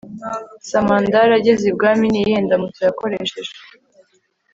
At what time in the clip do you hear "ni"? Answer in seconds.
2.09-2.19